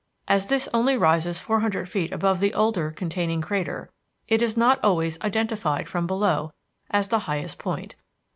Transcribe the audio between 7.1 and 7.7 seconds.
highest